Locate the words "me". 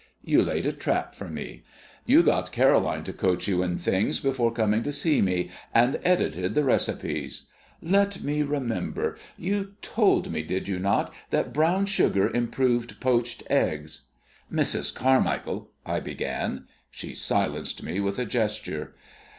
1.27-1.61, 5.21-5.51, 8.23-8.41, 10.31-10.41, 17.83-17.99